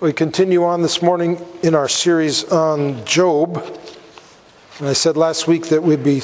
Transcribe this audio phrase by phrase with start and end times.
[0.00, 3.58] We continue on this morning in our series on Job.
[4.80, 6.20] And I said last week that we'd be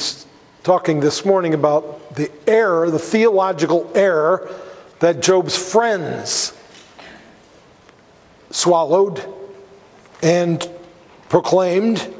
[0.61, 4.53] talking this morning about the error, the theological error
[4.99, 6.53] that Job's friends
[8.49, 9.23] swallowed
[10.21, 10.69] and
[11.29, 12.13] proclaimed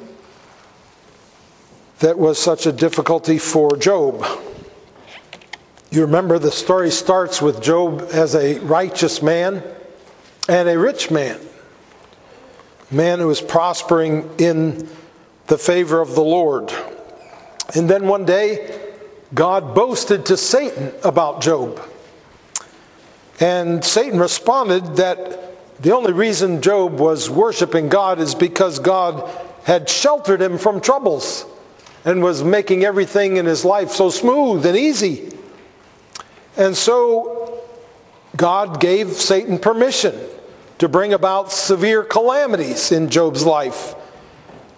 [1.99, 4.25] that was such a difficulty for Job.
[5.91, 9.61] You remember the story starts with Job as a righteous man
[10.47, 11.39] and a rich man,
[12.89, 14.87] man who was prospering in
[15.47, 16.73] the favor of the Lord.
[17.75, 18.79] And then one day,
[19.33, 21.81] God boasted to Satan about Job.
[23.39, 29.29] And Satan responded that the only reason Job was worshiping God is because God
[29.63, 31.45] had sheltered him from troubles
[32.05, 35.31] and was making everything in his life so smooth and easy.
[36.57, 37.40] And so
[38.35, 40.17] God gave Satan permission
[40.79, 43.93] to bring about severe calamities in Job's life.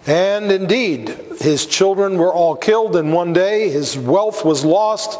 [0.06, 1.08] And indeed,
[1.40, 5.18] his children were all killed in one day, his wealth was lost,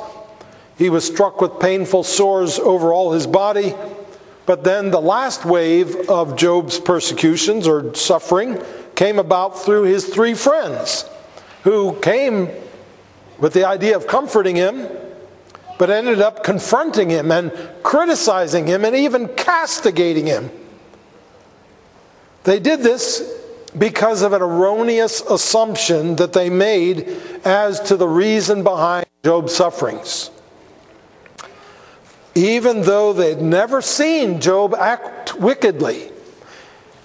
[0.76, 3.74] he was struck with painful sores over all his body.
[4.46, 8.60] But then the last wave of Job's persecutions or suffering
[8.94, 11.08] came about through his three friends
[11.62, 12.50] who came
[13.38, 14.86] with the idea of comforting him
[15.78, 20.50] but ended up confronting him and criticizing him and even castigating him.
[22.44, 23.22] They did this
[23.76, 27.08] because of an erroneous assumption that they made
[27.44, 30.30] as to the reason behind Job's sufferings.
[32.34, 36.10] Even though they'd never seen Job act wickedly,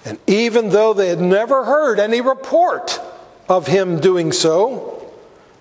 [0.04, 3.00] and even though they had never heard any report
[3.48, 4.99] of him doing so,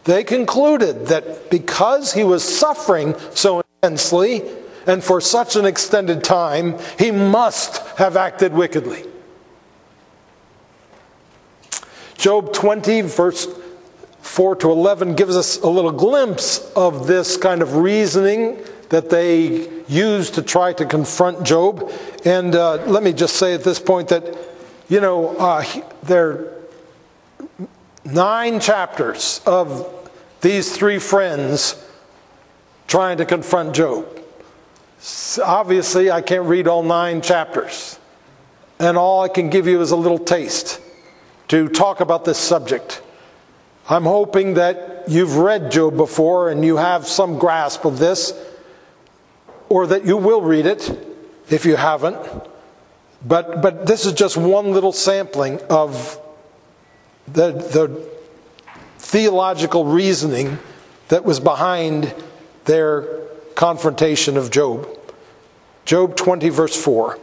[0.05, 4.43] they concluded that because he was suffering so intensely
[4.87, 9.03] and for such an extended time, he must have acted wickedly.
[12.17, 13.47] Job 20, verse
[14.21, 18.57] 4 to 11, gives us a little glimpse of this kind of reasoning
[18.89, 21.91] that they used to try to confront Job.
[22.25, 24.37] And uh, let me just say at this point that,
[24.89, 25.63] you know, uh,
[26.03, 26.53] there
[28.05, 29.98] nine chapters of
[30.41, 31.81] these three friends
[32.87, 34.05] trying to confront Job.
[35.43, 37.99] Obviously, I can't read all nine chapters,
[38.79, 40.81] and all I can give you is a little taste
[41.49, 43.01] to talk about this subject.
[43.89, 48.33] I'm hoping that you've read Job before and you have some grasp of this,
[49.69, 50.91] or that you will read it
[51.49, 52.17] if you haven't.
[53.25, 56.19] But, but this is just one little sampling of
[57.27, 58.09] the, the
[58.99, 60.59] theological reasoning
[61.07, 62.13] that was behind
[62.65, 63.01] their
[63.55, 64.87] confrontation of Job.
[65.85, 67.17] Job 20, verse 4.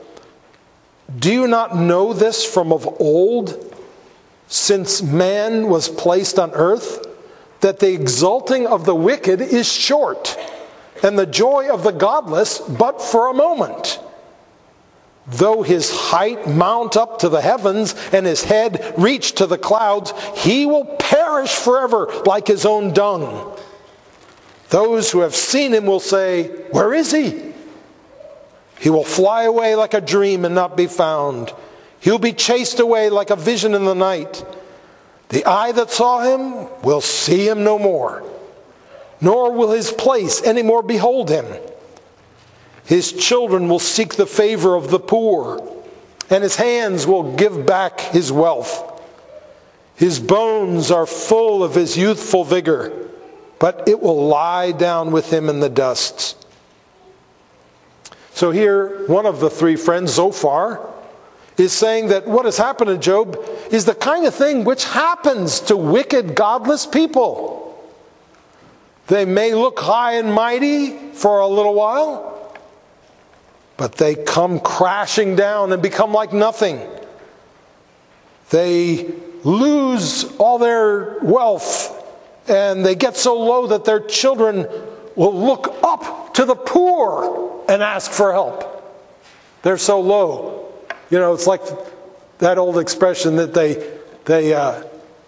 [1.19, 3.75] Do you not know this from of old,
[4.49, 7.07] since man was placed on earth,
[7.61, 10.37] that the exulting of the wicked is short,
[11.03, 14.01] and the joy of the godless but for a moment?
[15.29, 20.13] Though his height mount up to the heavens and his head reach to the clouds,
[20.37, 23.59] he will perish forever like his own dung.
[24.69, 27.53] Those who have seen him will say, Where is he?
[28.79, 31.53] He will fly away like a dream and not be found.
[32.01, 34.45] He'll be chased away like a vision in the night.
[35.31, 38.23] The eye that saw him will see him no more,
[39.21, 41.47] nor will his place any more behold him.
[42.87, 45.61] His children will seek the favor of the poor,
[46.31, 49.03] and his hands will give back his wealth.
[49.97, 53.11] His bones are full of his youthful vigor,
[53.59, 56.47] but it will lie down with him in the dust.
[58.35, 60.93] So, here, one of the three friends, Zophar,
[61.57, 65.61] is saying that what has happened to Job is the kind of thing which happens
[65.61, 67.83] to wicked, godless people.
[69.07, 72.36] They may look high and mighty for a little while,
[73.77, 76.81] but they come crashing down and become like nothing.
[78.51, 79.13] They
[79.45, 81.93] lose all their wealth
[82.49, 84.67] and they get so low that their children
[85.15, 88.73] will look up to the poor and ask for help.
[89.63, 90.73] They're so low.
[91.11, 91.63] You know, it's like
[92.39, 94.85] that old expression that they, they, uh,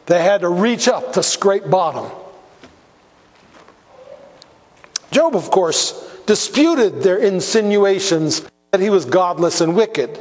[0.07, 2.11] they had to reach up to scrape bottom.
[5.11, 10.21] Job, of course, disputed their insinuations that he was godless and wicked.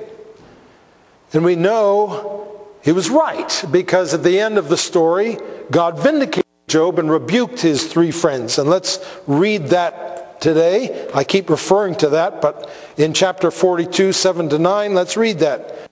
[1.34, 5.38] And we know he was right because at the end of the story,
[5.70, 8.58] God vindicated Job and rebuked his three friends.
[8.58, 11.10] And let's read that today.
[11.14, 15.90] I keep referring to that, but in chapter 42, 7 to 9, let's read that.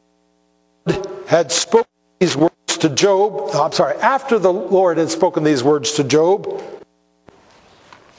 [1.27, 1.91] had spoken
[2.21, 6.61] these words to Job, I'm sorry, after the Lord had spoken these words to Job,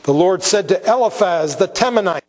[0.07, 2.23] the Lord said to Eliphaz the Temanite,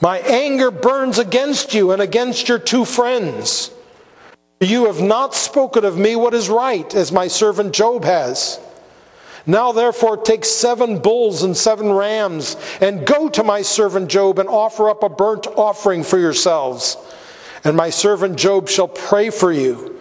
[0.00, 3.70] My anger burns against you and against your two friends.
[4.60, 8.58] You have not spoken of me what is right, as my servant Job has.
[9.46, 14.48] Now, therefore, take seven bulls and seven rams, and go to my servant Job and
[14.48, 16.96] offer up a burnt offering for yourselves.
[17.62, 20.00] And my servant Job shall pray for you.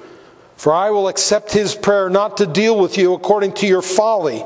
[0.56, 4.46] For I will accept his prayer not to deal with you according to your folly.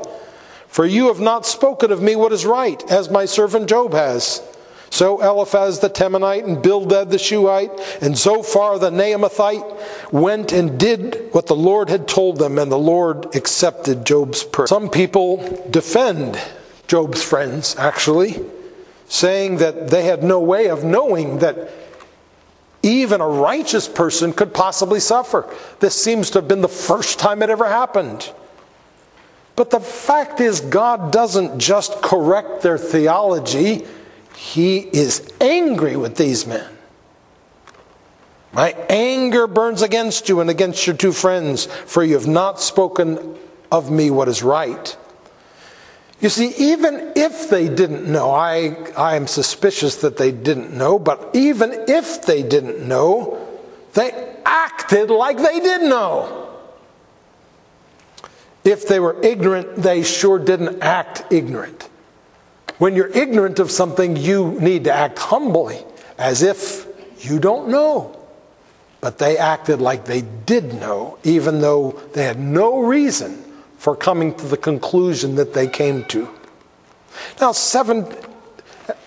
[0.72, 4.40] For you have not spoken of me what is right, as my servant Job has.
[4.88, 11.28] So Eliphaz the Temanite and Bildad the Shuhite and Zophar the Naamathite went and did
[11.32, 14.66] what the Lord had told them, and the Lord accepted Job's prayer.
[14.66, 16.40] Some people defend
[16.88, 18.42] Job's friends, actually,
[19.08, 21.70] saying that they had no way of knowing that
[22.82, 25.54] even a righteous person could possibly suffer.
[25.80, 28.32] This seems to have been the first time it ever happened.
[29.54, 33.86] But the fact is, God doesn't just correct their theology
[34.42, 36.68] he is angry with these men.
[38.52, 43.38] My anger burns against you and against your two friends, for you have not spoken
[43.70, 44.96] of me what is right.
[46.20, 50.98] You see, even if they didn't know, I, I am suspicious that they didn't know,
[50.98, 53.48] but even if they didn't know,
[53.94, 56.51] they acted like they did know.
[58.64, 61.88] If they were ignorant, they sure didn't act ignorant.
[62.78, 65.84] When you're ignorant of something, you need to act humbly,
[66.18, 66.86] as if
[67.18, 68.18] you don't know.
[69.00, 73.42] But they acted like they did know, even though they had no reason
[73.78, 76.28] for coming to the conclusion that they came to.
[77.40, 78.06] Now, seven,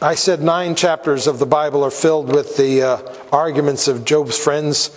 [0.01, 4.37] I said nine chapters of the Bible are filled with the uh, arguments of Job's
[4.37, 4.91] friends.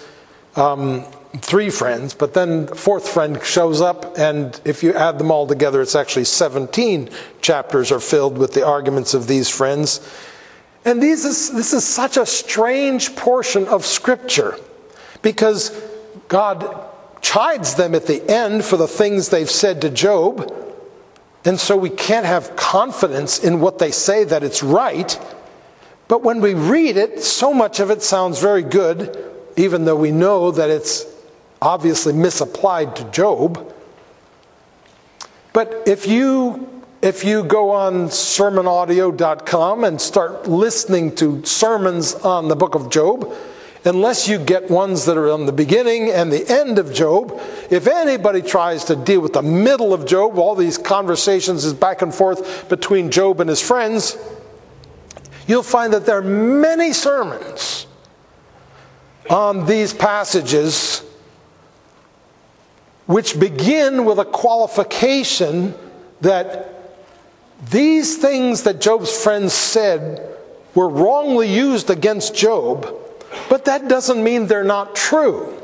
[0.56, 1.04] Um,
[1.40, 5.46] three friends, but then the fourth friend shows up, and if you add them all
[5.46, 10.00] together, it's actually 17 chapters are filled with the arguments of these friends.
[10.84, 14.56] And these is, this is such a strange portion of Scripture
[15.22, 15.70] because
[16.28, 16.86] God
[17.20, 20.54] chides them at the end for the things they've said to Job.
[21.44, 25.18] And so we can't have confidence in what they say that it's right.
[26.06, 29.16] But when we read it, so much of it sounds very good,
[29.56, 31.04] even though we know that it's
[31.60, 33.74] obviously misapplied to Job.
[35.52, 36.68] But if you
[37.00, 43.32] if you go on sermonaudio.com and start listening to sermons on the book of Job,
[43.84, 47.40] unless you get ones that are on the beginning and the end of Job,
[47.70, 52.02] if anybody tries to deal with the middle of Job, all these conversations is back
[52.02, 54.16] and forth between Job and his friends,
[55.46, 57.86] you'll find that there are many sermons
[59.30, 61.04] on these passages
[63.08, 65.74] which begin with a qualification
[66.20, 66.74] that
[67.70, 70.36] these things that Job's friends said
[70.74, 72.86] were wrongly used against Job,
[73.48, 75.58] but that doesn't mean they're not true.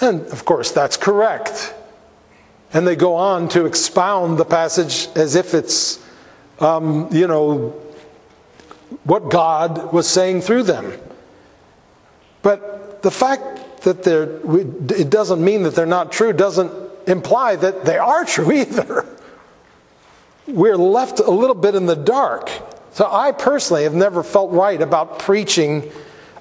[0.00, 1.74] And of course, that's correct.
[2.72, 6.02] And they go on to expound the passage as if it's,
[6.60, 7.78] um, you know,
[9.04, 10.98] what God was saying through them.
[12.40, 14.40] But the fact that they're,
[14.98, 16.72] it doesn't mean that they're not true, doesn't
[17.06, 19.06] imply that they are true either.
[20.46, 22.50] We're left a little bit in the dark.
[22.92, 25.90] So I personally have never felt right about preaching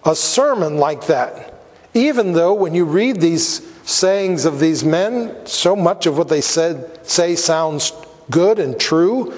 [0.04, 1.54] a sermon like that.
[1.94, 6.42] Even though when you read these sayings of these men, so much of what they
[6.42, 7.92] said say sounds
[8.30, 9.34] good and true.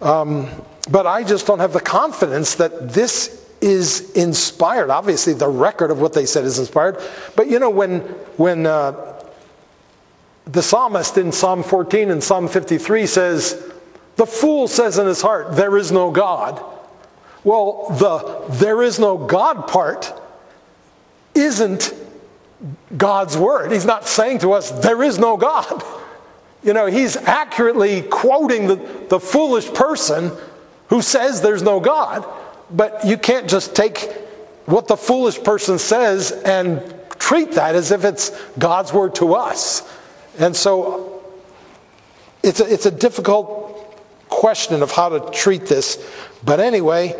[0.00, 0.48] Um,
[0.90, 4.90] but I just don't have the confidence that this is inspired.
[4.90, 6.98] Obviously, the record of what they said is inspired.
[7.34, 8.00] But you know, when,
[8.36, 9.22] when uh,
[10.44, 13.70] the psalmist in Psalm 14 and Psalm 53 says,
[14.16, 16.62] The fool says in his heart, There is no God.
[17.44, 20.12] Well, the there is no God part
[21.34, 21.94] isn't
[22.96, 23.70] God's word.
[23.70, 25.82] He's not saying to us, There is no God.
[26.62, 28.74] You know, he's accurately quoting the,
[29.08, 30.32] the foolish person
[30.88, 32.26] who says there's no God.
[32.70, 34.12] But you can't just take
[34.66, 36.82] what the foolish person says and
[37.18, 39.88] treat that as if it's God's word to us.
[40.38, 41.22] And so
[42.42, 43.72] it's a, it's a difficult
[44.28, 46.04] question of how to treat this.
[46.44, 47.14] But anyway,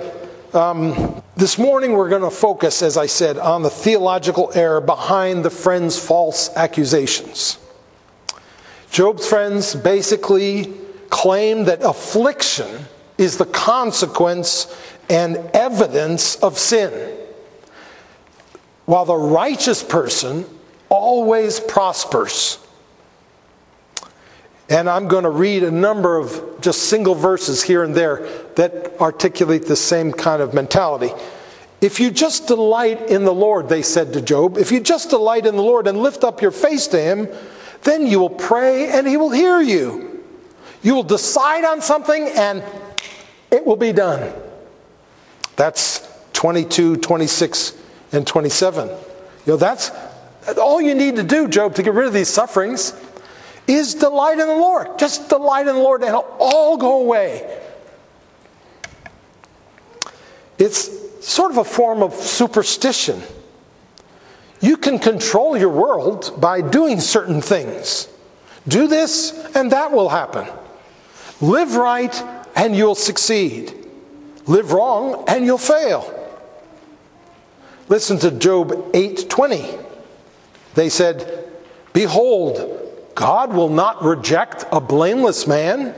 [0.52, 5.44] um, this morning we're going to focus, as I said, on the theological error behind
[5.44, 7.58] the friends' false accusations.
[8.90, 10.72] Job's friends basically
[11.10, 12.86] claim that affliction
[13.18, 14.74] is the consequence
[15.08, 17.16] and evidence of sin.
[18.84, 20.46] While the righteous person
[20.88, 22.58] always prospers.
[24.68, 29.00] And I'm going to read a number of just single verses here and there that
[29.00, 31.12] articulate the same kind of mentality.
[31.80, 35.46] If you just delight in the Lord, they said to Job, if you just delight
[35.46, 37.28] in the Lord and lift up your face to him,
[37.82, 40.24] then you will pray and he will hear you.
[40.82, 42.64] You will decide on something and
[43.50, 44.32] it will be done.
[45.56, 47.74] That's 22, 26,
[48.12, 48.88] and 27.
[48.88, 48.96] You
[49.46, 49.90] know, that's
[50.60, 52.94] all you need to do, Job, to get rid of these sufferings
[53.66, 54.98] is delight in the Lord.
[54.98, 57.60] Just delight in the Lord and it'll all go away.
[60.58, 63.20] It's sort of a form of superstition.
[64.60, 68.08] You can control your world by doing certain things.
[68.66, 70.46] Do this, and that will happen.
[71.40, 72.14] Live right,
[72.56, 73.85] and you'll succeed.
[74.46, 76.12] Live wrong, and you'll fail.
[77.88, 79.78] Listen to Job 8:20.
[80.74, 81.48] They said,
[81.92, 82.80] "Behold,
[83.14, 85.94] God will not reject a blameless man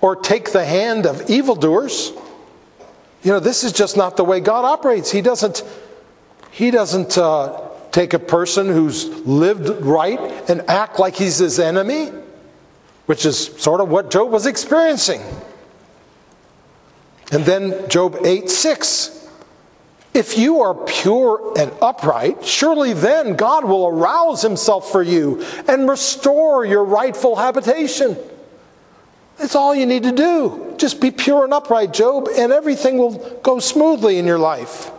[0.00, 2.12] or take the hand of evildoers."
[3.22, 5.10] You know, this is just not the way God operates.
[5.10, 5.62] He doesn't
[6.50, 7.60] he doesn't uh,
[7.92, 10.20] take a person who's lived right
[10.50, 12.10] and act like he's his enemy,
[13.06, 15.22] which is sort of what Job was experiencing.
[17.32, 19.18] And then Job 8 6.
[20.14, 25.88] If you are pure and upright, surely then God will arouse himself for you and
[25.88, 28.18] restore your rightful habitation.
[29.38, 30.74] That's all you need to do.
[30.76, 34.90] Just be pure and upright, Job, and everything will go smoothly in your life.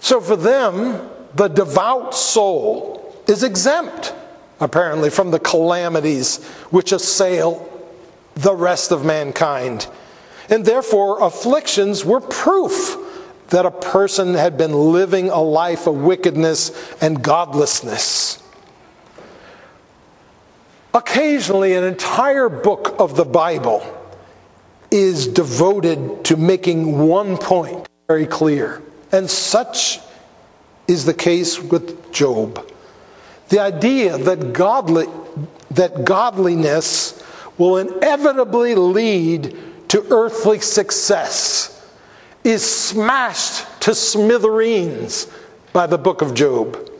[0.00, 4.14] So for them, the devout soul is exempt,
[4.60, 7.68] apparently, from the calamities which assail
[8.34, 9.88] the rest of mankind.
[10.48, 12.96] And therefore, afflictions were proof
[13.48, 16.72] that a person had been living a life of wickedness
[17.02, 18.42] and godlessness.
[20.94, 23.82] Occasionally, an entire book of the Bible
[24.90, 28.82] is devoted to making one point very clear.
[29.10, 30.00] And such
[30.88, 32.70] is the case with Job.
[33.48, 35.06] The idea that, godly,
[35.70, 37.22] that godliness
[37.58, 39.56] will inevitably lead
[39.92, 41.86] to earthly success
[42.44, 45.26] is smashed to smithereens
[45.74, 46.90] by the book of Job.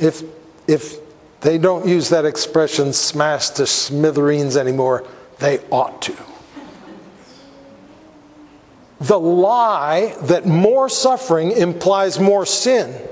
[0.00, 0.22] If,
[0.66, 0.96] if
[1.42, 5.06] they don't use that expression, smashed to smithereens anymore,
[5.38, 6.16] they ought to.
[9.02, 13.06] The lie that more suffering implies more sin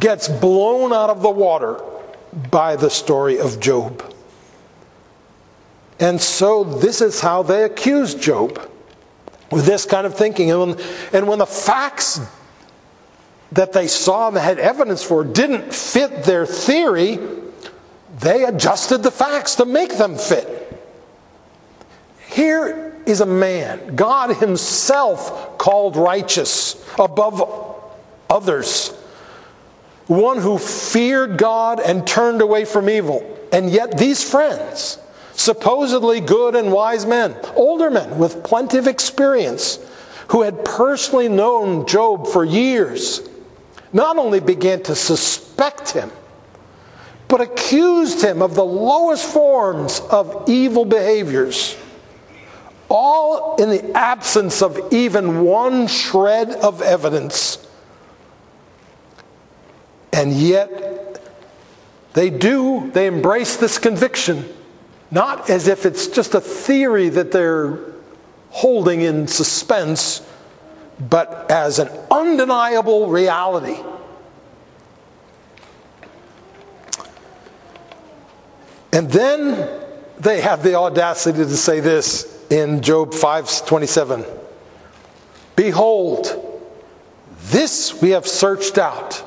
[0.00, 1.80] gets blown out of the water
[2.50, 4.02] by the story of Job.
[6.00, 8.58] And so, this is how they accuse Job
[9.52, 10.50] with this kind of thinking.
[10.50, 12.20] And when, and when the facts
[13.52, 17.18] that they saw and had evidence for didn't fit their theory,
[18.18, 20.56] they adjusted the facts to make them fit.
[22.28, 27.82] Here is a man, God Himself called righteous above
[28.30, 28.90] others,
[30.06, 33.38] one who feared God and turned away from evil.
[33.52, 34.98] And yet, these friends,
[35.40, 39.78] supposedly good and wise men, older men with plenty of experience,
[40.28, 43.26] who had personally known Job for years,
[43.90, 46.10] not only began to suspect him,
[47.26, 51.74] but accused him of the lowest forms of evil behaviors,
[52.90, 57.66] all in the absence of even one shred of evidence.
[60.12, 61.24] And yet,
[62.12, 64.44] they do, they embrace this conviction
[65.10, 67.78] not as if it's just a theory that they're
[68.50, 70.26] holding in suspense,
[71.08, 73.80] but as an undeniable reality.
[78.92, 79.68] And then
[80.18, 84.24] they have the audacity to say this in Job 5:27.
[85.56, 86.60] Behold,
[87.50, 89.22] this we have searched out.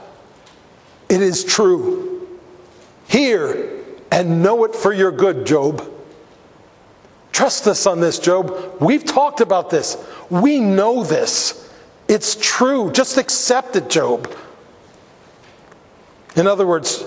[1.09, 2.27] It is true.
[3.07, 3.72] Hear
[4.13, 5.91] and know it for your good, Job.
[7.31, 8.77] Trust us on this, Job.
[8.79, 9.97] We've talked about this.
[10.29, 11.67] We know this.
[12.07, 12.91] It's true.
[12.91, 14.31] Just accept it, Job.
[16.35, 17.03] In other words,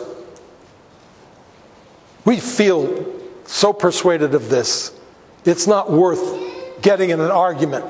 [2.24, 3.06] we feel
[3.44, 4.92] so persuaded of this,
[5.44, 7.84] it's not worth getting in an argument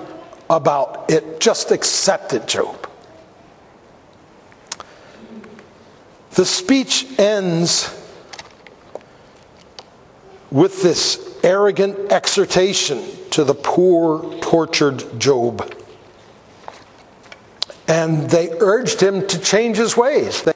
[0.51, 1.41] about it.
[1.41, 2.87] Just accept it, Job.
[6.33, 8.03] The speech ends
[10.51, 15.73] with this arrogant exhortation to the poor, tortured Job.
[17.89, 20.43] And they urged him to change his ways.
[20.43, 20.55] They,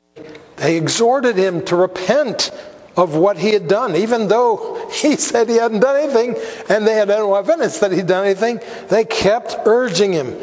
[0.57, 2.51] they exhorted him to repent
[2.97, 6.37] of what he had done, even though he said he hadn't done anything
[6.69, 8.61] and they had no evidence that he'd done anything.
[8.89, 10.37] They kept urging him,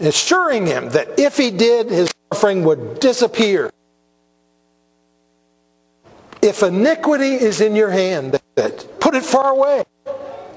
[0.00, 3.70] assuring him that if he did, his suffering would disappear.
[6.42, 9.84] If iniquity is in your hand, put it far away,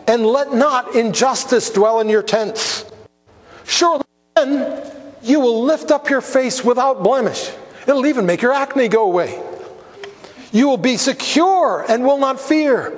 [0.07, 2.85] and let not injustice dwell in your tents.
[3.65, 4.03] Surely
[4.35, 4.81] then
[5.21, 7.51] you will lift up your face without blemish.
[7.87, 9.41] It'll even make your acne go away.
[10.51, 12.93] You will be secure and will not fear.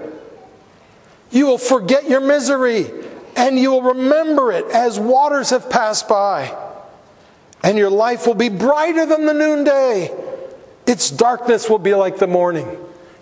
[1.32, 2.92] You will forget your misery
[3.36, 6.56] and you will remember it as waters have passed by.
[7.64, 10.12] And your life will be brighter than the noonday.
[10.86, 12.68] Its darkness will be like the morning.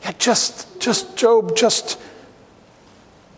[0.03, 1.99] Yeah, just, just, Job, just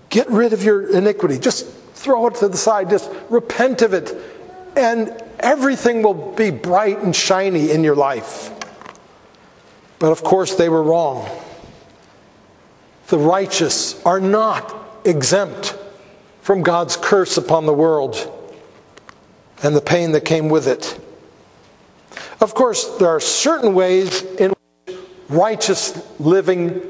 [0.10, 1.40] get rid of your iniquity.
[1.40, 2.90] Just throw it to the side.
[2.90, 4.16] Just repent of it.
[4.76, 8.52] And everything will be bright and shiny in your life.
[10.00, 11.30] But of course, they were wrong.
[13.08, 15.78] The righteous are not exempt
[16.42, 18.36] from God's curse upon the world
[19.62, 21.00] and the pain that came with it.
[22.40, 24.54] Of course, there are certain ways in
[25.30, 26.82] righteous living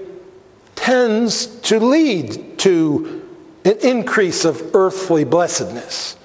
[0.76, 3.28] tends to lead to
[3.66, 6.16] an increase of earthly blessedness.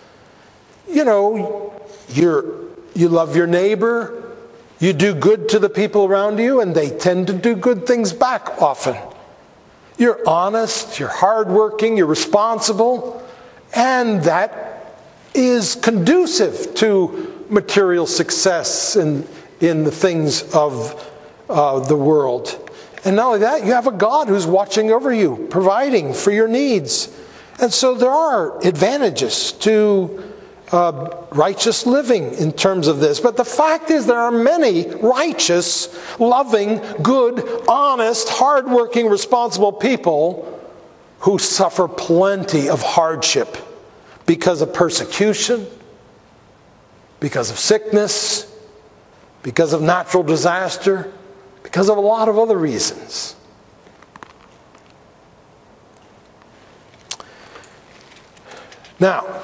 [0.88, 2.44] You know, you're,
[2.94, 4.36] you love your neighbor,
[4.78, 8.12] you do good to the people around you, and they tend to do good things
[8.12, 8.96] back often.
[9.98, 13.26] You're honest, you're hardworking, you're responsible,
[13.74, 15.00] and that
[15.34, 19.26] is conducive to material success in,
[19.60, 21.10] in the things of
[21.48, 22.60] uh, the world.
[23.04, 26.48] And not only that, you have a God who's watching over you, providing for your
[26.48, 27.14] needs.
[27.60, 30.32] And so there are advantages to
[30.72, 33.20] uh, righteous living in terms of this.
[33.20, 40.50] But the fact is, there are many righteous, loving, good, honest, hardworking, responsible people
[41.20, 43.56] who suffer plenty of hardship
[44.26, 45.66] because of persecution,
[47.20, 48.50] because of sickness,
[49.42, 51.12] because of natural disaster,
[51.64, 53.34] because of a lot of other reasons.
[59.00, 59.42] Now,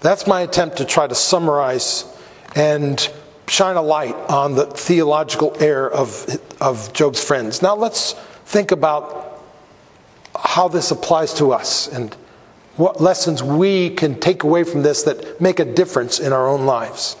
[0.00, 2.04] that's my attempt to try to summarize
[2.56, 3.08] and
[3.46, 6.26] shine a light on the theological error of,
[6.60, 7.62] of Job's friends.
[7.62, 8.14] Now let's
[8.46, 9.42] think about
[10.36, 12.14] how this applies to us and
[12.76, 16.66] what lessons we can take away from this that make a difference in our own
[16.66, 17.16] lives.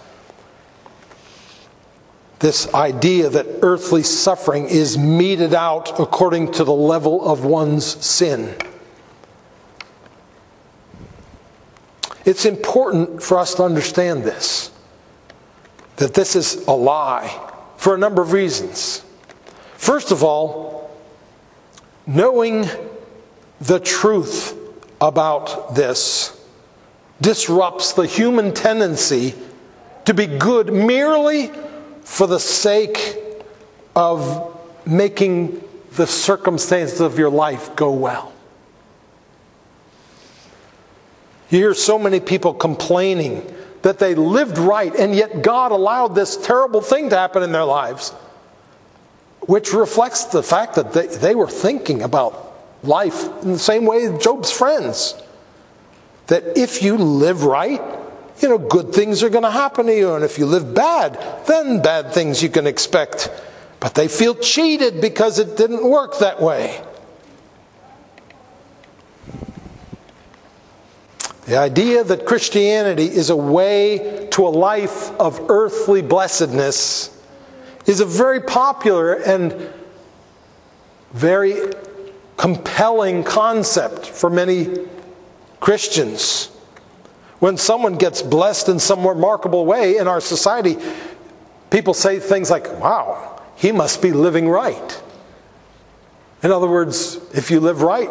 [2.44, 8.54] This idea that earthly suffering is meted out according to the level of one's sin.
[12.26, 14.70] It's important for us to understand this
[15.96, 17.34] that this is a lie
[17.78, 19.02] for a number of reasons.
[19.78, 20.94] First of all,
[22.06, 22.66] knowing
[23.58, 24.54] the truth
[25.00, 26.38] about this
[27.22, 29.34] disrupts the human tendency
[30.04, 31.50] to be good merely
[32.04, 33.16] for the sake
[33.96, 35.62] of making
[35.92, 38.32] the circumstances of your life go well.
[41.50, 46.36] You hear so many people complaining that they lived right, and yet God allowed this
[46.36, 48.10] terrible thing to happen in their lives,
[49.40, 54.16] which reflects the fact that they, they were thinking about life in the same way
[54.18, 55.14] Job's friends.
[56.26, 57.82] That if you live right,
[58.40, 61.18] you know, good things are going to happen to you, and if you live bad,
[61.46, 63.30] then bad things you can expect.
[63.80, 66.82] But they feel cheated because it didn't work that way.
[71.46, 77.10] The idea that Christianity is a way to a life of earthly blessedness
[77.86, 79.70] is a very popular and
[81.12, 81.70] very
[82.38, 84.86] compelling concept for many
[85.60, 86.50] Christians.
[87.40, 90.76] When someone gets blessed in some remarkable way in our society,
[91.70, 95.02] people say things like, wow, he must be living right.
[96.42, 98.10] In other words, if you live right,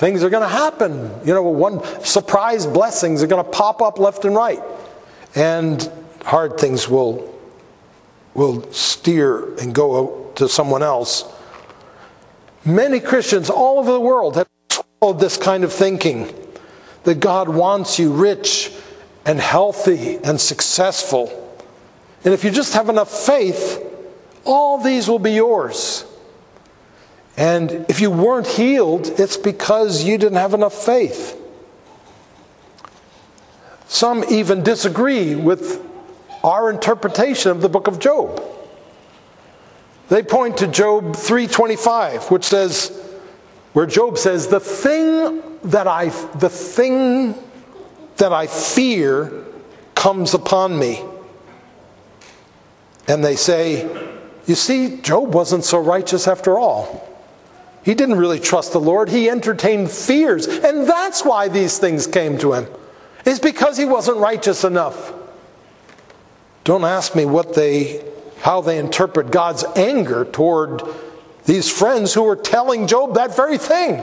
[0.00, 1.10] Things are going to happen.
[1.26, 4.62] You know, one surprise blessings are going to pop up left and right.
[5.34, 5.92] And
[6.24, 7.38] hard things will
[8.32, 11.30] will steer and go to someone else.
[12.64, 16.34] Many Christians all over the world have followed this kind of thinking
[17.04, 18.72] that God wants you rich
[19.24, 21.36] and healthy and successful.
[22.24, 23.82] And if you just have enough faith,
[24.44, 26.04] all these will be yours.
[27.36, 31.36] And if you weren't healed, it's because you didn't have enough faith.
[33.88, 35.84] Some even disagree with
[36.44, 38.42] our interpretation of the book of Job.
[40.08, 42.92] They point to Job 3:25, which says
[43.72, 47.34] where Job says, "The thing that I the thing
[48.16, 49.32] that I fear
[49.94, 51.02] comes upon me."
[53.08, 53.88] And they say,
[54.46, 57.08] "You see, Job wasn't so righteous after all."
[57.82, 59.08] He didn't really trust the Lord.
[59.08, 60.46] He entertained fears.
[60.46, 62.66] And that's why these things came to him.
[63.24, 65.12] It's because he wasn't righteous enough.
[66.64, 68.04] Don't ask me what they
[68.42, 70.82] how they interpret God's anger toward
[71.44, 74.02] these friends who were telling Job that very thing.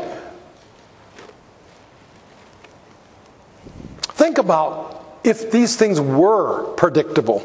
[4.28, 7.40] Think about if these things were predictable.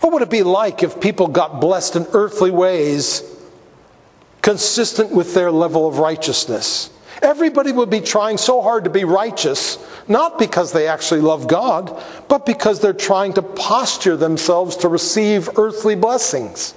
[0.00, 3.22] What would it be like if people got blessed in earthly ways
[4.40, 6.88] consistent with their level of righteousness?
[7.20, 9.76] Everybody would be trying so hard to be righteous,
[10.08, 15.58] not because they actually love God, but because they're trying to posture themselves to receive
[15.58, 16.72] earthly blessings.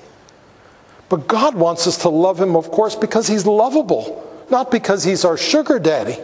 [1.07, 5.23] But God wants us to love Him, of course, because He's lovable, not because He's
[5.23, 6.17] our sugar daddy.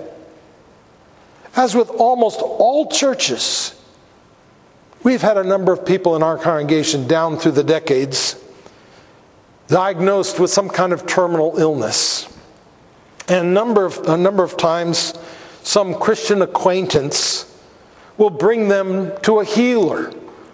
[1.56, 3.76] As with almost all churches,
[5.04, 8.42] we've had a number of people in our congregation down through the decades
[9.68, 12.28] diagnosed with some kind of terminal illness.
[13.30, 15.14] And a number of, a number of times,
[15.64, 17.48] some Christian acquaintance
[18.18, 20.12] will bring them to a healer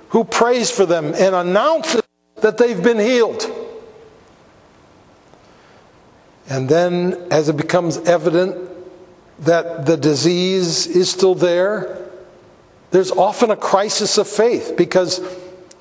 [0.10, 2.04] who prays for them and announces
[2.42, 3.44] that they've been healed.
[6.48, 8.70] And then, as it becomes evident
[9.40, 11.98] that the disease is still there,
[12.92, 15.22] there's often a crisis of faith because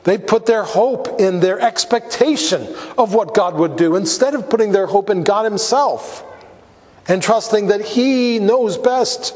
[0.04, 2.62] they put their hope in their expectation
[2.98, 6.24] of what God would do instead of putting their hope in God Himself
[7.08, 9.34] and trusting that He knows best.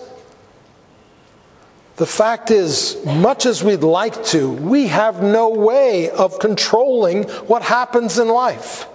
[1.96, 7.62] The fact is, much as we'd like to, we have no way of controlling what
[7.62, 8.86] happens in life.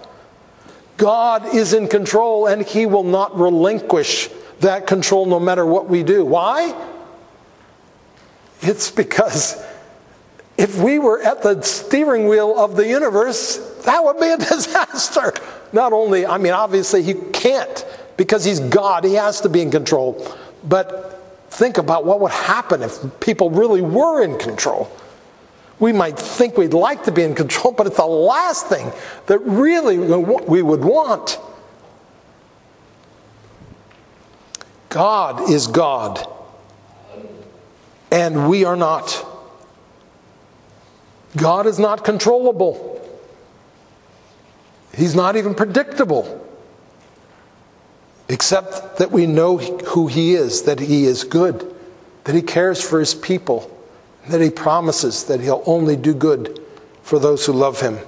[0.96, 4.28] God is in control and He will not relinquish
[4.60, 6.24] that control no matter what we do.
[6.24, 6.74] Why?
[8.62, 9.62] It's because
[10.56, 15.34] if we were at the steering wheel of the universe, that would be a disaster.
[15.72, 17.84] Not only, I mean, obviously, He can't
[18.16, 20.26] because he's God, he has to be in control.
[20.64, 24.90] But think about what would happen if people really were in control.
[25.78, 28.90] We might think we'd like to be in control, but it's the last thing
[29.26, 31.38] that really we would want.
[34.88, 36.26] God is God,
[38.10, 39.24] and we are not.
[41.36, 42.92] God is not controllable.
[44.94, 46.46] He's not even predictable
[48.28, 51.74] except that we know who He is, that He is good,
[52.24, 53.70] that He cares for His people,
[54.28, 56.60] that He promises that He'll only do good
[57.02, 57.98] for those who love Him.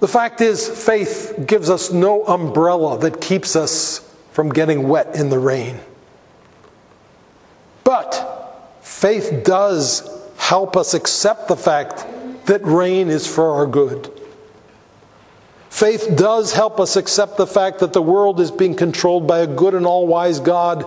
[0.00, 5.30] The fact is, faith gives us no umbrella that keeps us from getting wet in
[5.30, 5.78] the rain.
[7.84, 12.06] But faith does help us accept the fact
[12.46, 14.10] that rain is for our good.
[15.70, 19.46] Faith does help us accept the fact that the world is being controlled by a
[19.46, 20.84] good and all wise God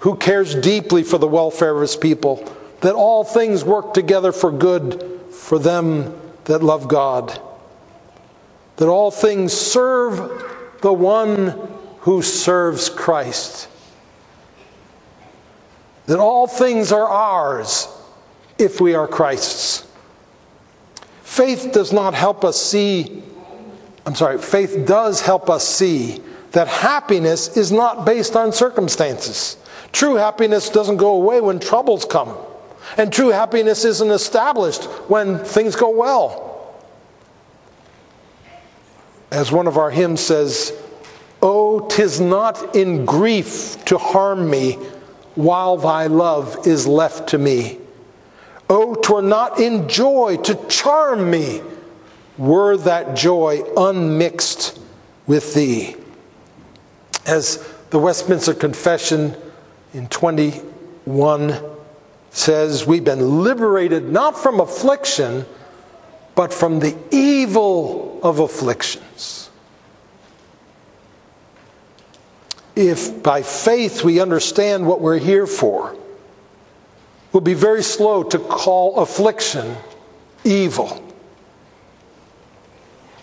[0.00, 2.46] who cares deeply for the welfare of his people,
[2.80, 7.40] that all things work together for good for them that love God,
[8.76, 11.75] that all things serve the one
[12.06, 13.68] who serves Christ,
[16.06, 17.88] that all things are ours
[18.58, 19.86] if we are Christ's.
[21.22, 23.22] Faith does not help us see
[24.06, 29.56] I'm sorry, faith does help us see that happiness is not based on circumstances.
[29.90, 32.36] True happiness doesn't go away when troubles come.
[32.96, 36.72] And true happiness isn't established when things go well.
[39.32, 40.72] As one of our hymns says,
[41.48, 44.72] Oh, tis not in grief to harm me
[45.36, 47.78] while thy love is left to me.
[48.68, 51.62] Oh, twere not in joy to charm me
[52.36, 54.76] were that joy unmixed
[55.28, 55.94] with thee.
[57.26, 59.36] As the Westminster Confession
[59.94, 61.60] in 21
[62.30, 65.46] says, we've been liberated not from affliction,
[66.34, 69.45] but from the evil of afflictions.
[72.76, 75.96] If by faith we understand what we're here for,
[77.32, 79.76] we'll be very slow to call affliction
[80.44, 81.02] evil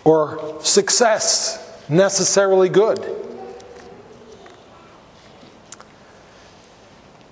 [0.04, 2.98] or success necessarily good.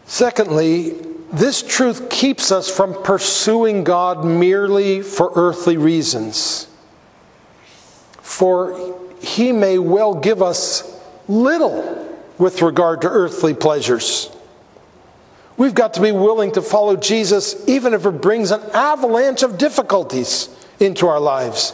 [0.06, 0.90] Secondly,
[1.32, 6.68] this truth keeps us from pursuing God merely for earthly reasons.
[8.20, 12.11] For he may well give us little
[12.42, 14.28] with regard to earthly pleasures.
[15.56, 19.58] We've got to be willing to follow Jesus even if it brings an avalanche of
[19.58, 20.48] difficulties
[20.80, 21.72] into our lives.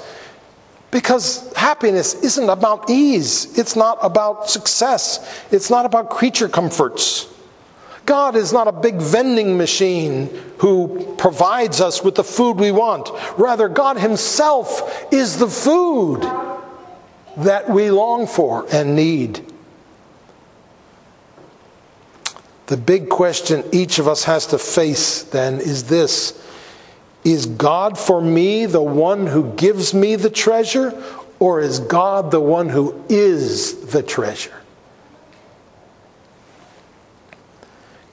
[0.91, 7.27] Because happiness isn't about ease, it's not about success, it's not about creature comforts.
[8.05, 10.29] God is not a big vending machine
[10.59, 13.09] who provides us with the food we want.
[13.39, 16.21] Rather, God Himself is the food
[17.39, 19.49] that we long for and need.
[22.69, 26.39] The big question each of us has to face then is this
[27.25, 30.93] Is God for me the one who gives me the treasure,
[31.39, 34.55] or is God the one who is the treasure?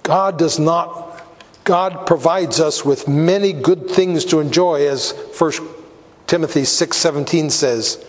[0.04, 1.22] God does not,
[1.65, 5.52] God provides us with many good things to enjoy, as 1
[6.28, 8.04] Timothy 6:17 says.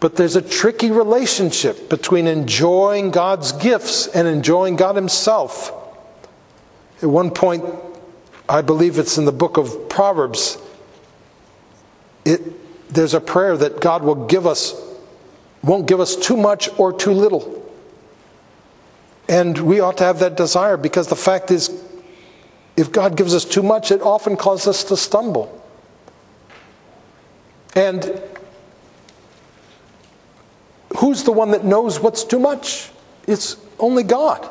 [0.00, 5.72] But there's a tricky relationship between enjoying God's gifts and enjoying God Himself.
[7.02, 7.64] At one point,
[8.48, 10.58] I believe it's in the book of Proverbs,
[12.24, 14.74] it, there's a prayer that God will give us,
[15.62, 17.56] won't give us too much or too little.
[19.28, 21.70] And we ought to have that desire because the fact is,
[22.76, 25.56] if God gives us too much, it often causes us to stumble.
[27.76, 28.20] And
[30.98, 32.90] who's the one that knows what's too much?
[33.26, 34.48] It's only God.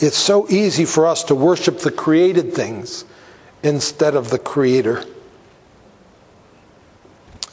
[0.00, 3.04] It's so easy for us to worship the created things
[3.62, 5.04] instead of the Creator.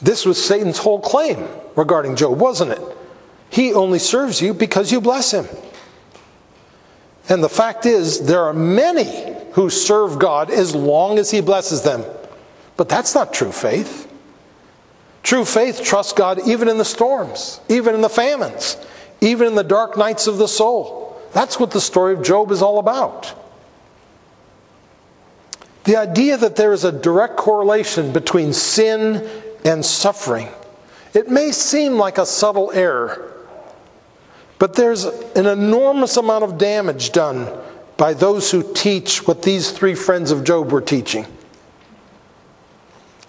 [0.02, 2.82] This was Satan's whole claim regarding Job, wasn't it?
[3.48, 5.46] He only serves you because you bless him.
[7.28, 11.82] And the fact is, there are many who serve God as long as he blesses
[11.82, 12.04] them.
[12.76, 14.11] But that's not true faith.
[15.22, 18.76] True faith trusts God even in the storms, even in the famines,
[19.20, 21.20] even in the dark nights of the soul.
[21.32, 23.34] That's what the story of Job is all about.
[25.84, 29.28] The idea that there is a direct correlation between sin
[29.64, 30.48] and suffering,
[31.14, 33.28] it may seem like a subtle error,
[34.58, 37.48] but there's an enormous amount of damage done
[37.96, 41.26] by those who teach what these three friends of Job were teaching.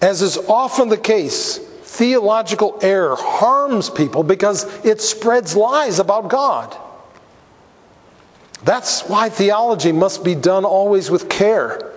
[0.00, 1.60] As is often the case,
[1.94, 6.76] theological error harms people because it spreads lies about God.
[8.64, 11.92] That's why theology must be done always with care.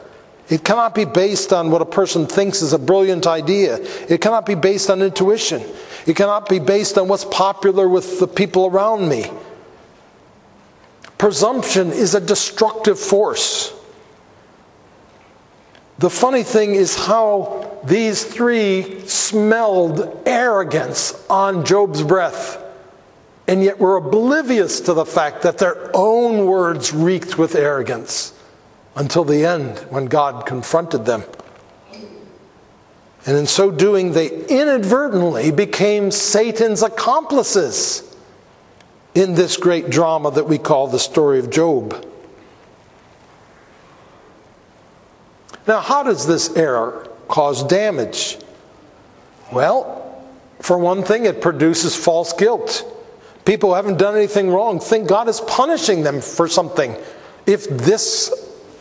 [0.50, 3.78] It cannot be based on what a person thinks is a brilliant idea.
[4.08, 5.64] It cannot be based on intuition.
[6.06, 9.26] It cannot be based on what's popular with the people around me.
[11.18, 13.74] Presumption is a destructive force.
[15.98, 22.64] The funny thing is how these three smelled arrogance on Job's breath,
[23.48, 28.34] and yet were oblivious to the fact that their own words reeked with arrogance
[28.96, 31.24] until the end when God confronted them.
[33.26, 38.04] And in so doing, they inadvertently became Satan's accomplices
[39.14, 42.06] in this great drama that we call the story of Job.
[45.68, 48.38] Now, how does this error cause damage?
[49.52, 50.24] Well,
[50.60, 52.86] for one thing, it produces false guilt.
[53.46, 56.96] People who haven't done anything wrong think God is punishing them for something.
[57.46, 58.32] If this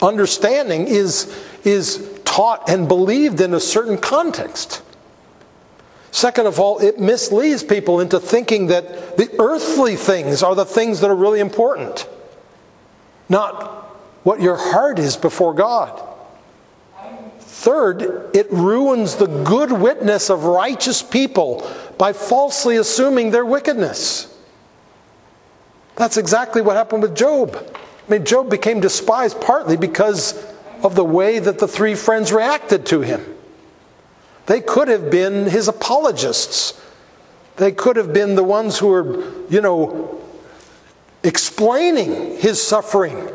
[0.01, 1.33] understanding is,
[1.63, 4.81] is taught and believed in a certain context.
[6.11, 10.99] Second of all, it misleads people into thinking that the earthly things are the things
[11.01, 12.07] that are really important,
[13.29, 13.85] not
[14.23, 16.03] what your heart is before God.
[17.67, 24.33] Third, it ruins the good witness of righteous people by falsely assuming their wickedness.
[25.97, 27.57] That's exactly what happened with Job.
[27.57, 30.41] I mean, Job became despised partly because
[30.81, 33.21] of the way that the three friends reacted to him.
[34.45, 36.81] They could have been his apologists.
[37.57, 40.21] They could have been the ones who were, you know,
[41.21, 43.27] explaining his suffering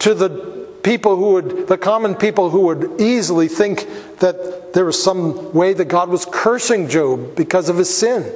[0.00, 3.86] to the people who would, the common people who would easily think
[4.18, 8.32] that there was some way that God was cursing Job because of his sin.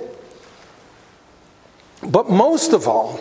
[2.03, 3.21] But most of all,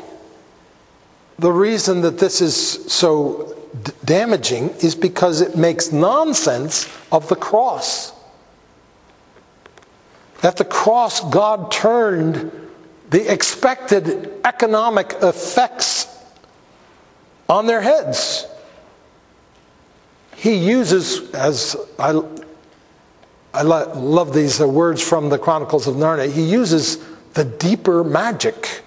[1.40, 2.56] the reason that this is
[2.92, 8.12] so d- damaging is because it makes nonsense of the cross.
[10.42, 12.52] At the cross, God turned
[13.10, 16.08] the expected economic effects
[17.48, 18.46] on their heads.
[20.36, 22.22] He uses, as I,
[23.54, 26.98] I love these uh, words from the Chronicles of Narnia, he uses
[27.34, 28.82] the deeper magic.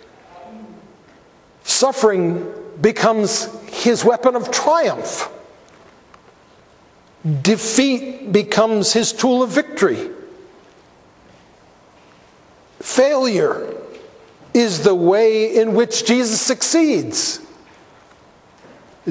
[1.65, 5.29] Suffering becomes his weapon of triumph.
[7.43, 10.11] Defeat becomes his tool of victory.
[12.81, 13.75] Failure
[14.55, 17.41] is the way in which Jesus succeeds.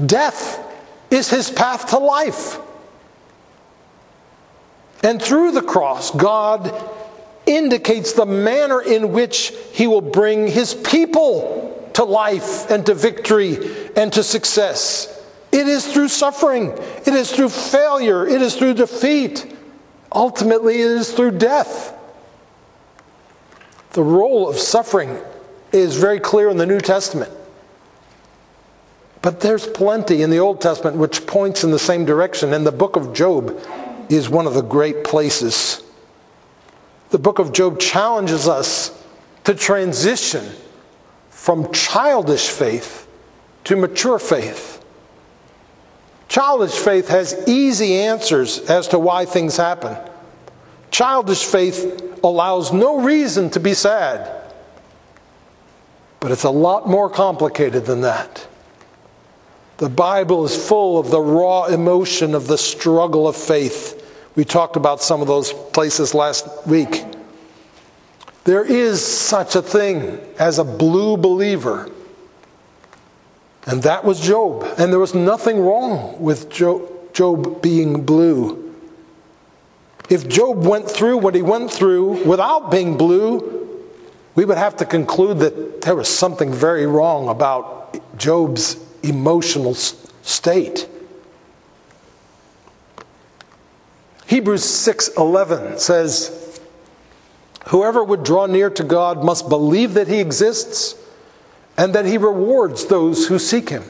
[0.05, 0.59] Death
[1.09, 2.59] is his path to life.
[5.03, 6.73] And through the cross, God
[7.45, 13.57] indicates the manner in which he will bring his people to life and to victory
[13.95, 15.11] and to success.
[15.51, 16.71] It is through suffering,
[17.05, 19.53] it is through failure, it is through defeat.
[20.11, 21.93] Ultimately, it is through death.
[23.91, 25.17] The role of suffering
[25.71, 27.31] is very clear in the New Testament.
[29.25, 32.71] But there's plenty in the Old Testament which points in the same direction, and the
[32.71, 33.59] book of Job
[34.07, 35.81] is one of the great places.
[37.09, 39.03] The book of Job challenges us
[39.45, 40.47] to transition
[41.31, 43.07] from childish faith
[43.63, 44.85] to mature faith.
[46.27, 49.97] Childish faith has easy answers as to why things happen.
[50.91, 54.53] Childish faith allows no reason to be sad.
[56.19, 58.47] But it's a lot more complicated than that.
[59.77, 64.01] The Bible is full of the raw emotion of the struggle of faith.
[64.35, 67.03] We talked about some of those places last week.
[68.45, 71.89] There is such a thing as a blue believer.
[73.65, 74.63] And that was Job.
[74.77, 78.73] And there was nothing wrong with Job being blue.
[80.09, 83.81] If Job went through what he went through without being blue,
[84.35, 88.75] we would have to conclude that there was something very wrong about Job's
[89.07, 90.87] emotional state.
[94.27, 96.31] Hebrews 6:11 says,
[97.67, 100.95] "Whoever would draw near to God must believe that he exists
[101.77, 103.83] and that he rewards those who seek him."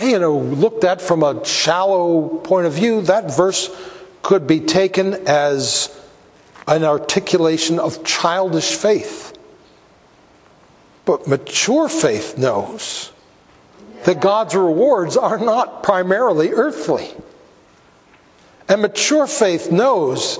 [0.00, 3.68] And, you know, looked at from a shallow point of view, that verse
[4.22, 5.90] could be taken as
[6.66, 9.32] an articulation of childish faith.
[11.04, 13.10] But mature faith knows
[14.04, 17.10] that God's rewards are not primarily earthly.
[18.68, 20.38] And mature faith knows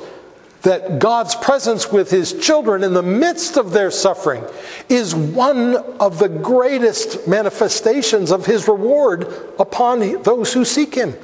[0.62, 4.44] that God's presence with his children in the midst of their suffering
[4.88, 11.14] is one of the greatest manifestations of his reward upon those who seek him.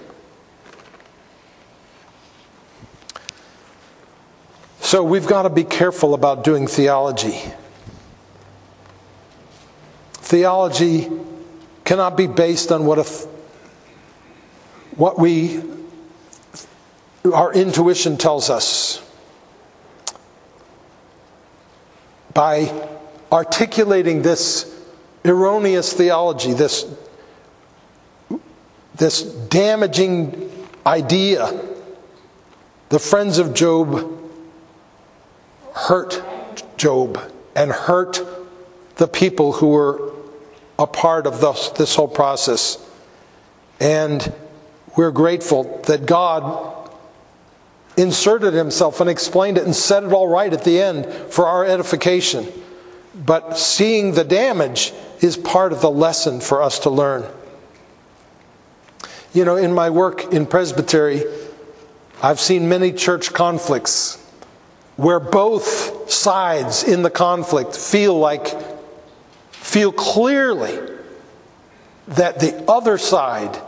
[4.80, 7.40] So we've got to be careful about doing theology.
[10.12, 11.10] Theology
[11.84, 13.24] cannot be based on what, if,
[14.96, 15.62] what we,
[17.32, 19.00] our intuition tells us.
[22.32, 22.88] By
[23.30, 24.70] articulating this
[25.24, 26.86] erroneous theology, this,
[28.96, 30.50] this damaging
[30.86, 31.60] idea,
[32.88, 34.20] the friends of Job
[35.74, 36.22] hurt
[36.76, 37.20] Job
[37.54, 38.20] and hurt
[38.96, 40.12] the people who were
[40.78, 42.78] a part of this, this whole process.
[43.80, 44.32] And
[44.96, 46.90] we're grateful that God
[47.96, 51.64] inserted himself and explained it and set it all right at the end for our
[51.64, 52.46] edification.
[53.14, 57.24] But seeing the damage is part of the lesson for us to learn.
[59.32, 61.22] You know, in my work in presbytery,
[62.22, 64.20] I've seen many church conflicts
[64.96, 68.46] where both sides in the conflict feel like
[69.64, 70.78] feel clearly
[72.06, 73.58] that the other side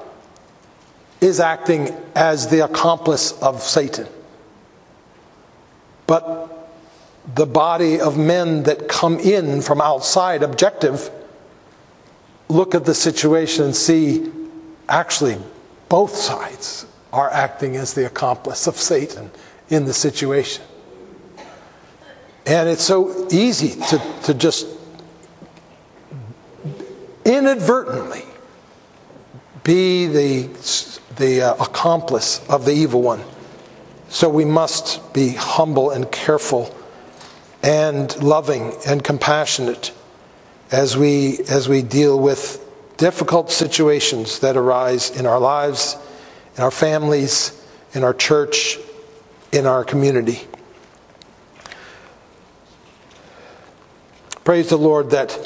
[1.22, 4.06] is acting as the accomplice of Satan.
[6.06, 6.70] But
[7.34, 11.10] the body of men that come in from outside, objective,
[12.48, 14.30] look at the situation and see
[14.90, 15.38] actually
[15.88, 19.30] both sides are acting as the accomplice of Satan
[19.70, 20.62] in the situation.
[22.44, 24.75] And it's so easy to, to just
[27.26, 28.22] inadvertently
[29.64, 30.42] be the,
[31.16, 33.22] the uh, accomplice of the evil one.
[34.08, 36.74] So we must be humble and careful
[37.64, 39.92] and loving and compassionate
[40.70, 42.62] as we, as we deal with
[42.96, 45.96] difficult situations that arise in our lives,
[46.56, 47.60] in our families,
[47.92, 48.78] in our church,
[49.52, 50.42] in our community.
[54.44, 55.36] Praise the Lord that,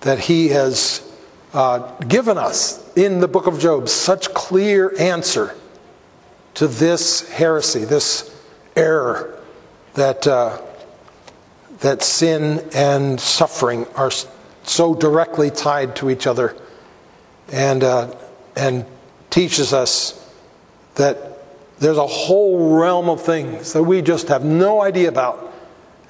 [0.00, 1.08] that He has
[1.52, 5.54] uh, given us in the book of Job such clear answer
[6.54, 8.34] to this heresy, this
[8.76, 9.40] error
[9.94, 10.60] that, uh,
[11.80, 14.10] that sin and suffering are
[14.62, 16.56] so directly tied to each other
[17.50, 18.14] and, uh,
[18.56, 18.86] and
[19.30, 20.18] teaches us
[20.94, 21.38] that
[21.78, 25.52] there's a whole realm of things that we just have no idea about,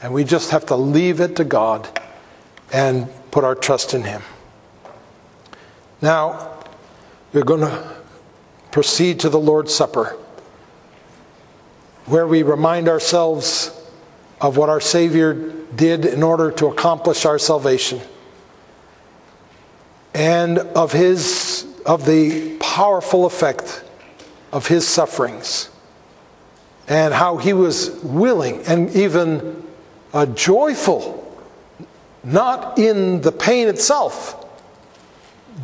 [0.03, 1.89] and we just have to leave it to God
[2.73, 4.23] and put our trust in Him.
[6.03, 6.59] Now,
[7.33, 7.97] we're going to
[8.73, 10.19] proceed to the Lord's Supper,
[12.07, 13.71] where we remind ourselves
[14.41, 15.33] of what our Savior
[15.77, 18.01] did in order to accomplish our salvation
[20.13, 23.83] and of his of the powerful effect
[24.53, 25.71] of his sufferings
[26.87, 29.67] and how he was willing and even
[30.13, 31.19] uh, joyful
[32.23, 34.42] not in the pain itself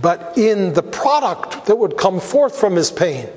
[0.00, 3.28] but in the product that would come forth from his pain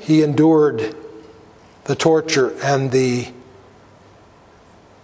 [0.00, 0.96] he endured
[1.84, 3.28] the torture and the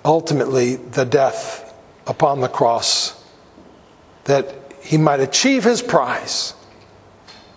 [0.05, 1.75] ultimately the death
[2.07, 3.23] upon the cross
[4.25, 6.55] that he might achieve his prize,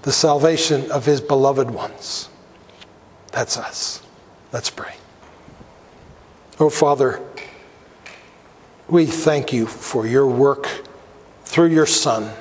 [0.03, 2.29] the salvation of his beloved ones.
[3.31, 4.03] That's us.
[4.51, 4.93] Let's pray.
[6.59, 7.21] Oh, Father,
[8.87, 10.67] we thank you for your work
[11.51, 12.31] through your Son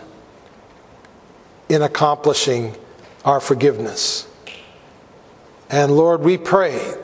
[1.68, 2.76] in accomplishing
[3.24, 4.28] our forgiveness.
[5.68, 6.94] And Lord, we pray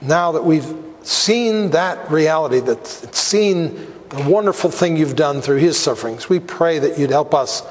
[0.00, 3.74] now that we've seen that reality, that seen
[4.08, 6.30] the wonderful thing you've done through his sufferings.
[6.30, 7.62] We pray that you'd help us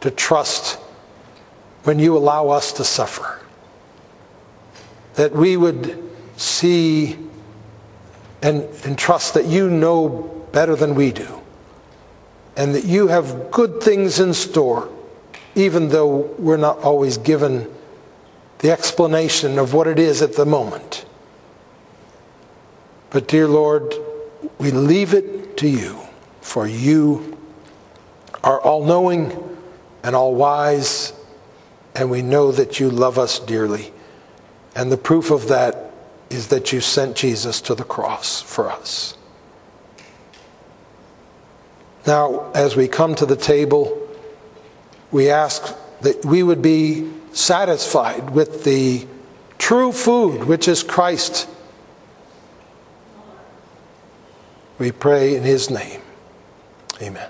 [0.00, 0.76] to trust
[1.84, 3.40] when you allow us to suffer.
[5.16, 6.02] That we would
[6.38, 7.18] see
[8.40, 11.42] and, and trust that you know better than we do.
[12.58, 14.90] And that you have good things in store,
[15.54, 17.72] even though we're not always given
[18.58, 21.06] the explanation of what it is at the moment.
[23.10, 23.94] But, dear Lord,
[24.58, 26.00] we leave it to you,
[26.40, 27.38] for you
[28.42, 29.56] are all knowing
[30.02, 31.12] and all wise,
[31.94, 33.92] and we know that you love us dearly.
[34.74, 35.92] And the proof of that
[36.30, 39.17] is that you sent Jesus to the cross for us.
[42.08, 44.08] Now, as we come to the table,
[45.12, 49.06] we ask that we would be satisfied with the
[49.58, 51.46] true food, which is Christ
[54.78, 56.00] We pray in his name.
[57.02, 57.28] Amen.